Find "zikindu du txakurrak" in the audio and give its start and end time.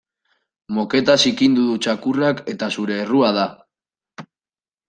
1.25-2.43